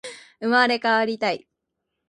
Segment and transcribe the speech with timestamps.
[0.39, 1.47] 生まれ変わりたい